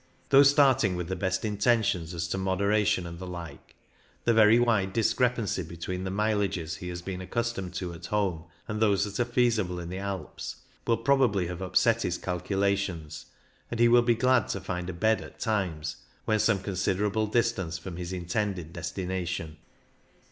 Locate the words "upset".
11.61-12.01